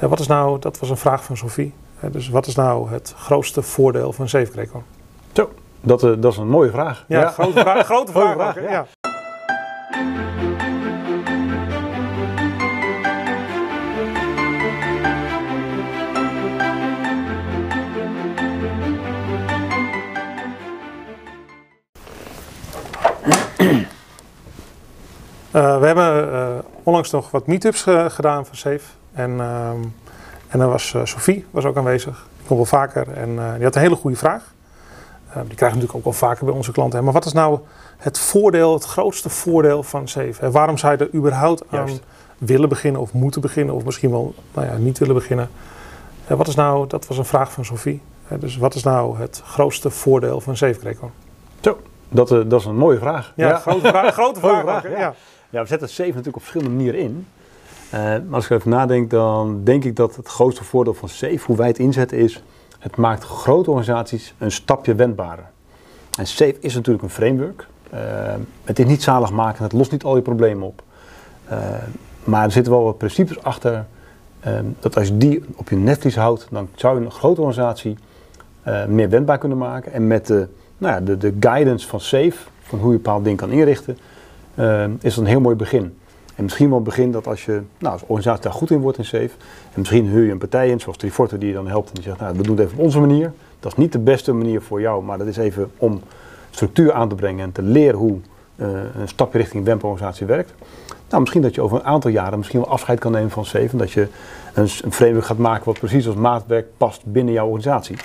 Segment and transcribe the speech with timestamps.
[0.00, 1.74] Ja, wat is nou, dat was een vraag van Sophie.
[2.10, 4.82] Dus wat is nou het grootste voordeel van Safe Greco?
[5.32, 7.04] Zo, dat, eh, dat is een mooie vraag.
[7.08, 7.86] Ja, grote vraag.
[7.92, 8.70] Grote vraag, vraag, ook, hè?
[8.70, 8.70] ja.
[8.70, 8.86] ja.
[25.50, 28.97] Eh, we hebben eh, onlangs nog wat meetups gedaan van Safe.
[29.12, 29.80] En, ehm,
[30.48, 32.26] en dan was eh, Sophie was ook aanwezig.
[32.36, 34.54] Die komt wel vaker en eh, die had een hele goede vraag.
[35.28, 37.04] Eh, die krijgen we natuurlijk ook wel vaker bij onze klanten.
[37.04, 37.58] Maar wat is nou
[37.96, 40.40] het voordeel, het grootste voordeel van Safe?
[40.40, 42.02] En waarom zou je er überhaupt aan Juist.
[42.38, 43.74] willen beginnen of moeten beginnen?
[43.74, 45.50] Of misschien wel nou ja, niet willen beginnen?
[46.26, 48.02] Wat is nou, dat was een vraag van Sophie.
[48.38, 51.10] Dus wat is nou het grootste voordeel van Safe Greco?
[51.60, 53.32] Zo, dat, dat is een mooie vraag.
[53.36, 54.14] Ja, grote vraag.
[54.20, 55.14] Grote vraag, ja.
[55.50, 57.26] Ja, we zetten safe natuurlijk op verschillende manieren in.
[57.90, 61.40] Eh, maar als ik even nadenk, dan denk ik dat het grootste voordeel van safe,
[61.46, 62.42] hoe wij het inzetten, is
[62.78, 65.44] het maakt grote organisaties een stapje wendbaarder.
[66.18, 67.66] En safe is natuurlijk een framework.
[67.90, 68.00] Eh,
[68.64, 70.82] het is niet zaligmakend, het lost niet al je problemen op.
[71.44, 71.58] Eh,
[72.24, 73.84] maar er zitten wel wat principes achter.
[74.40, 77.96] eh, dat als je die op je netvlies houdt, dan zou je een grote organisatie
[78.62, 79.92] eh, meer wendbaar kunnen maken.
[79.92, 80.46] En met de,
[80.78, 83.98] nou ja, de, de guidance van safe, van hoe je bepaalde dingen kan inrichten,
[84.54, 85.98] eh, is dat een heel mooi begin.
[86.38, 89.04] En misschien wel begin dat als je nou, als organisatie daar goed in wordt in
[89.04, 89.30] SAFE,
[89.72, 92.02] en misschien huur je een partij in, zoals Triforte, die je dan helpt en die
[92.02, 93.32] zegt, nou, we doen het even op onze manier.
[93.60, 96.00] Dat is niet de beste manier voor jou, maar dat is even om
[96.50, 98.18] structuur aan te brengen en te leren hoe
[98.56, 98.68] eh,
[99.00, 100.52] een stapje richting een WEMP-organisatie werkt.
[101.08, 103.68] Nou, misschien dat je over een aantal jaren misschien wel afscheid kan nemen van SAFE
[103.72, 104.08] en dat je
[104.54, 107.96] een, een framework gaat maken wat precies als maatwerk past binnen jouw organisatie.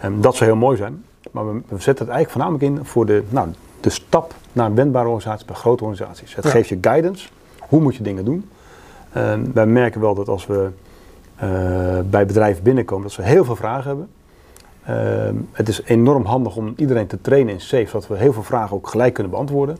[0.00, 3.06] Ehm, dat zou heel mooi zijn, maar we, we zetten het eigenlijk voornamelijk in voor
[3.06, 3.48] de, nou,
[3.80, 6.34] de stap naar een wendbare organisatie bij grote organisaties.
[6.34, 6.50] Het Ja.
[6.50, 7.28] geeft je guidance.
[7.68, 8.48] Hoe moet je dingen doen?
[9.52, 10.68] Wij merken wel dat als we
[11.36, 11.48] eh,
[12.10, 14.08] bij bedrijven binnenkomen, dat ze heel veel vragen hebben.
[14.84, 18.42] Ehm, het is enorm handig om iedereen te trainen in SAFE, zodat we heel veel
[18.42, 19.78] vragen ook gelijk kunnen beantwoorden.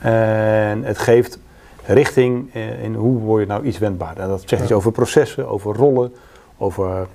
[0.00, 1.38] En het geeft
[1.86, 4.16] richting eh, in hoe word je nou iets wendbaar.
[4.16, 4.62] En dat zegt Ja.
[4.62, 6.12] iets over processen, over rollen,
[6.58, 7.06] over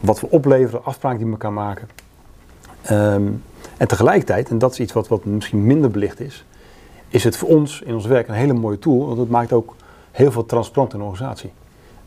[0.00, 1.88] wat we opleveren, afspraken die we elkaar maken.
[2.82, 3.26] Ehm,
[3.76, 6.44] en tegelijkertijd, en dat is iets wat, wat misschien minder belicht is,
[7.08, 9.06] is het voor ons in ons werk een hele mooie tool.
[9.06, 9.74] Want het maakt ook
[10.10, 11.50] heel veel transparant in de organisatie.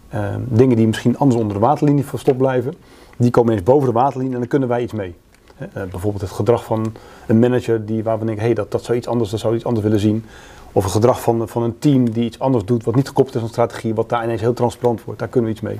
[0.09, 2.73] Ehm, dingen die misschien anders onder de waterlinie verstopt blijven,
[3.17, 5.15] die komen eens boven de waterlinie en dan kunnen wij iets mee.
[5.57, 6.93] Eh, bijvoorbeeld het gedrag van
[7.27, 9.65] een manager die, waar we denken, hey, dat, dat zou iets anders, dat zou iets
[9.65, 10.25] anders willen zien.
[10.71, 13.41] Of het gedrag van, van een team die iets anders doet, wat niet gekoppeld is
[13.41, 15.19] aan strategie, wat daar ineens heel transparant wordt.
[15.19, 15.79] Daar kunnen we iets mee.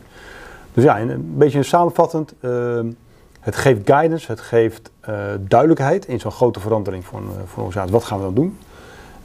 [0.73, 2.91] Dus ja, en een beetje samenvattend, ehm,
[3.39, 7.57] het geeft guidance, het geeft eh, duidelijkheid in zo'n grote verandering voor een, eh, voor
[7.57, 7.91] een organisatie.
[7.91, 8.57] Wat gaan we dan doen?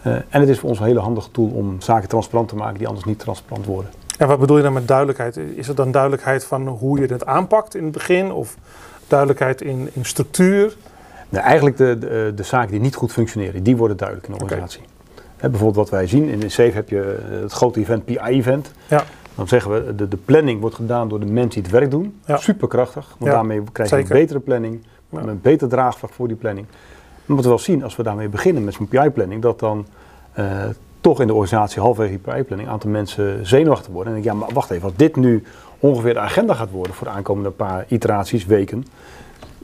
[0.07, 2.79] Eh, en het is voor ons een hele handige tool om zaken transparant te maken
[2.79, 3.91] die anders niet transparant worden.
[4.19, 5.37] En wat bedoel je dan met duidelijkheid?
[5.37, 8.33] Is het dan duidelijkheid van hoe je het aanpakt in het begin?
[8.33, 8.57] Of
[9.09, 10.77] duidelijkheid in, in structuur?
[11.29, 14.41] Nou, eigenlijk de, de, de zaken die niet goed functioneren, die worden duidelijk in de
[14.43, 14.83] organisatie.
[15.37, 18.73] Hè, bijvoorbeeld wat wij zien, in de SAFE heb je eh, het grote event, PI-event.
[18.89, 19.05] Ja.
[19.35, 22.21] Dan zeggen we, de, de planning wordt gedaan door de mensen die het werk doen.
[22.27, 22.37] Ja.
[22.37, 24.11] Superkrachtig, want Ja, daarmee krijg je zeker.
[24.15, 26.67] een betere planning, een beter draagvlak voor die planning.
[27.27, 29.87] We moeten wel zien, als we daarmee beginnen met zo'n PI-planning, dat dan
[30.33, 30.47] eh,
[31.01, 34.13] toch in de organisatie halverwege die PI-planning een aantal mensen zenuwachtig worden.
[34.13, 35.43] En ik denk, ja, maar wacht even, als dit nu
[35.79, 38.85] ongeveer de agenda gaat worden voor de aankomende paar iteraties, weken,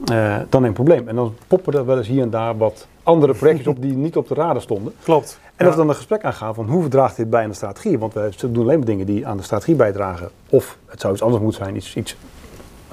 [0.05, 1.07] eh, dan een probleem.
[1.07, 4.17] En dan poppen er wel eens hier en daar wat andere projectjes op die niet
[4.17, 4.93] op de radar stonden.
[5.03, 5.39] Klopt.
[5.43, 5.63] En Ja.
[5.65, 7.99] dat we dan een gesprek aangaan van hoe draagt dit bij aan de strategie?
[7.99, 10.29] Want we doen alleen maar dingen die aan de strategie bijdragen.
[10.49, 12.15] Of het zou iets anders moeten zijn, iets, iets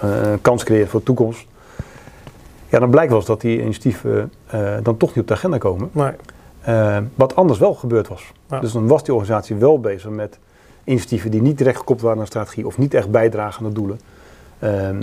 [0.00, 0.10] eh,
[0.42, 1.46] kans creëren voor de toekomst.
[2.70, 5.58] Ja, dan blijkt wel eens dat die initiatieven eh, dan toch niet op de agenda
[5.58, 5.88] komen.
[5.92, 6.10] Nee.
[6.60, 8.32] Eh, wat anders wel gebeurd was.
[8.48, 8.60] Ja.
[8.60, 10.38] Dus dan was die organisatie wel bezig met
[10.84, 13.74] initiatieven die niet direct gekoppeld waren aan de strategie of niet echt bijdragen aan de
[13.74, 14.00] doelen.
[14.58, 15.00] Ehm,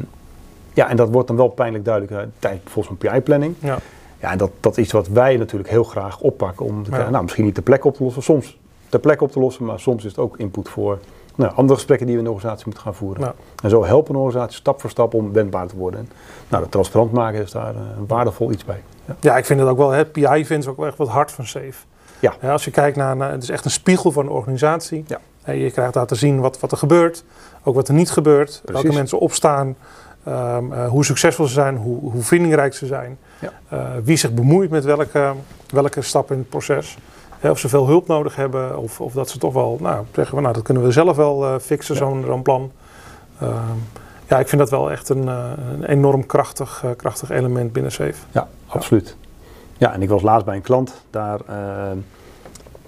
[0.73, 3.55] ja, en dat wordt dan wel pijnlijk duidelijk uh, tijdens bijvoorbeeld een PI-planning.
[3.59, 3.77] Ja.
[4.19, 7.09] Ja, en dat, dat is iets wat wij natuurlijk heel graag oppakken om te Ja.
[7.09, 8.57] nou, misschien niet ter plekke op te lossen, soms
[8.89, 10.99] ter plekke op te lossen, maar soms is het ook input voor
[11.37, 13.23] nou, andere gesprekken die we in de organisatie moeten gaan voeren.
[13.23, 13.33] Ja.
[13.63, 15.99] En zo helpen een organisatie stap voor stap om wendbaar te worden.
[15.99, 16.09] En,
[16.47, 18.83] nou, dat transparant maken is daar eh, een waardevol iets bij.
[19.05, 19.15] Ja.
[19.19, 19.89] Ja, ik vind het ook wel.
[19.91, 21.73] Het PI vindt ook wel echt wat hard van Safe.
[22.19, 22.33] Ja.
[22.51, 25.03] als je kijkt naar, naar- het is echt een spiegel van de organisatie.
[25.07, 25.19] Ja.
[25.41, 27.23] Hè, Je krijgt daar te zien wat, wat er gebeurt,
[27.63, 29.75] ook wat er niet gebeurt, welke mensen opstaan,
[30.23, 33.51] ehm, eh, hoe succesvol ze zijn, hoe, hoe vindingrijk ze zijn, Ja.
[33.69, 35.33] eh, wie zich bemoeit met welke,
[35.69, 36.97] welke stap in het proces.
[37.39, 40.35] Hè, of ze veel hulp nodig hebben, of, of dat ze toch wel, nou, zeggen
[40.35, 41.99] we, nou, dat kunnen we zelf wel eh, fixen, Ja.
[41.99, 42.71] zo'n plan.
[43.39, 43.77] Ehm,
[44.27, 47.91] ja, ik vind dat wel echt een, eh, een enorm krachtig, eh, krachtig element binnen
[47.91, 48.13] Safe.
[48.31, 49.15] Ja, absoluut.
[49.77, 51.01] Ja, en ik was laatst bij een klant.
[51.09, 51.97] Daar eh,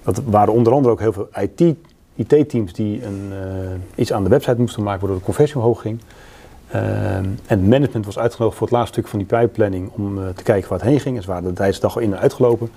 [0.02, 1.28] dat waren onder andere ook heel veel
[2.16, 3.32] IT-teams die een,
[3.94, 6.00] iets aan de website moesten maken waardoor de conversie omhoog ging.
[6.68, 6.84] Ehm,
[7.24, 10.68] en het management was uitgenodigd voor het laatste stuk van die pijpplanning om te kijken
[10.70, 11.16] waar het heen ging.
[11.16, 12.70] En ze waren de tijdens dag al in en uitgelopen.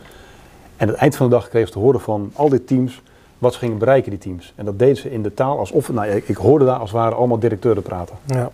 [0.84, 3.02] En aan het eind van de dag kregen ze te horen van al die teams
[3.38, 4.54] wat ze gingen bereiken, die teams.
[4.56, 7.00] En dat deden ze in de taal alsof, nou, ik, ik hoorde daar als het
[7.00, 8.16] ware allemaal directeuren praten.
[8.26, 8.50] Ja.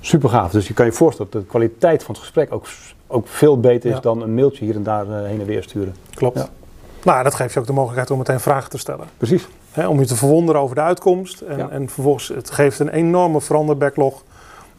[0.00, 0.50] Super gaaf.
[0.50, 2.66] Dus je kan je voorstellen dat de kwaliteit van het gesprek ook,
[3.06, 4.00] ook veel beter is Ja.
[4.02, 5.94] dan een mailtje hier en daar eh, heen en weer sturen.
[6.14, 6.38] Klopt.
[6.38, 6.48] Ja.
[7.04, 9.06] Nou, dat geeft je ook de mogelijkheid om meteen vragen te stellen.
[9.16, 9.48] Precies.
[9.88, 11.40] Om je te verwonderen over de uitkomst.
[11.40, 11.68] En, Ja.
[11.68, 14.22] en vervolgens, het geeft een enorme veranderbacklog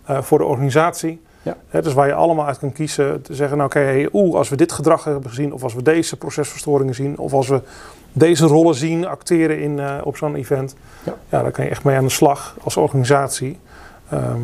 [0.06, 1.22] eh voor de organisatie.
[1.42, 1.82] Ja.
[1.82, 3.22] Dus waar je allemaal uit kan kiezen.
[3.22, 5.54] Te zeggen, nou oké, hey, oeh, als we dit gedrag hebben gezien.
[5.54, 7.18] Of als we deze procesverstoringen zien.
[7.18, 7.62] Of als we
[8.12, 10.76] deze rollen zien, acteren in, eh, op zo'n event.
[11.04, 11.14] Ja.
[11.30, 13.60] Ja, daar kan je echt mee aan de slag als organisatie.
[14.10, 14.40] Ehm,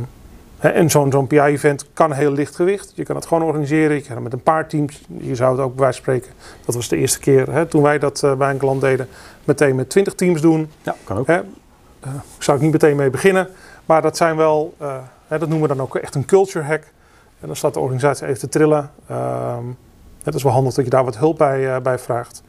[0.58, 2.92] en zo'n zo'n PI-event kan heel licht gewicht.
[2.96, 3.96] Je kan het gewoon organiseren.
[3.96, 5.02] Je kan het met een paar teams.
[5.18, 6.38] Je zou het ook bij wijze van spreken.
[6.66, 9.08] Dat was de eerste keer toen wij dat eh, bij een klant deden.
[9.44, 10.72] Meteen met 20 teams doen.
[10.82, 11.28] Ja, kan ook.
[11.28, 11.40] Eh,
[12.38, 13.48] zou ik niet meteen mee beginnen.
[13.86, 14.74] Maar dat zijn wel,
[15.28, 16.84] dat noemen we dan ook echt een culture hack.
[17.40, 18.92] En dan staat de organisatie even te trillen.
[19.08, 19.64] Ehm,
[20.24, 22.44] het is wel handig dat je daar wat hulp bij, eh, bij vraagt.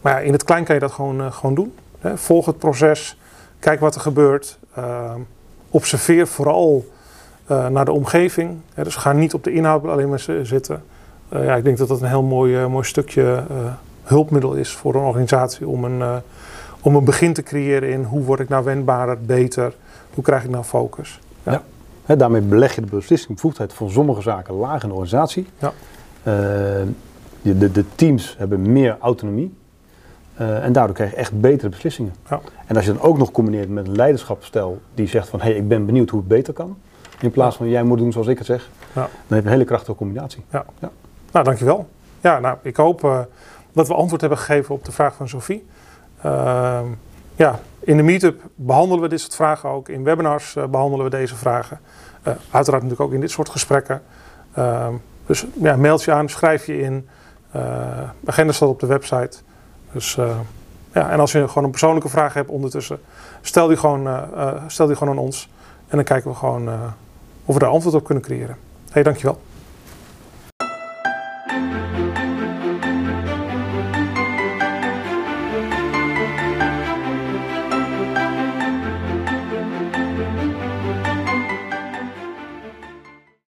[0.00, 1.74] Maar ja, in het klein kan je dat gewoon, eh, gewoon doen.
[1.98, 2.18] Hè.
[2.18, 3.18] Volg het proces.
[3.58, 4.58] Kijk wat er gebeurt.
[4.74, 5.20] Ehm,
[5.70, 6.90] observeer vooral
[7.46, 8.60] eh, naar de omgeving.
[8.74, 10.84] Dus ga niet op de inhoud alleen maar zitten.
[11.28, 13.44] Ja, ik denk dat dat een heel mooi, mooi stukje
[14.02, 16.22] hulpmiddel is voor een organisatie om een,
[16.80, 19.74] om een begin te creëren in hoe word ik nou wendbaarder, beter,
[20.14, 21.20] hoe krijg ik nou focus.
[22.06, 25.46] Daarmee beleg je de beslissingsbevoegdheid van sommige zaken laag in de organisatie.
[25.58, 25.72] Ja.
[26.22, 26.32] Eh,
[27.42, 29.54] de, de teams hebben meer autonomie.
[30.34, 32.14] Eh, en daardoor krijg je echt betere beslissingen.
[32.30, 32.40] Ja.
[32.66, 35.56] En als je dan ook nog combineert met een leiderschapsstijl die zegt van hé, hey,
[35.56, 36.76] ik ben benieuwd hoe het beter kan.
[37.20, 38.70] In plaats van jij moet doen zoals ik het zeg.
[38.94, 39.00] Ja.
[39.00, 40.44] Dan heb je een hele krachtige combinatie.
[41.32, 41.88] Nou, dankjewel.
[42.20, 43.20] Ja, nou, ik hoop eh,
[43.72, 45.66] dat we antwoord hebben gegeven op de vraag van Sophie.
[46.22, 46.86] Ehm,
[47.36, 49.88] ja, in de meetup behandelen we dit soort vragen ook.
[49.88, 51.80] In webinars eh, behandelen we deze vragen.
[52.22, 54.02] Eh, uiteraard natuurlijk ook in dit soort gesprekken.
[54.54, 54.92] Ehm,
[55.26, 57.08] dus ja, meld je aan, schrijf je in.
[57.50, 57.60] Eh
[58.24, 59.38] agenda staat op de website.
[59.92, 60.14] Dus
[60.92, 63.00] ja, en als je gewoon een persoonlijke vraag hebt ondertussen,
[63.40, 64.08] stel die gewoon,
[64.66, 65.48] stel die gewoon aan ons.
[65.88, 66.68] En dan kijken we gewoon
[67.44, 68.56] of we daar antwoord op kunnen creëren.
[68.90, 69.40] Hé, dankjewel.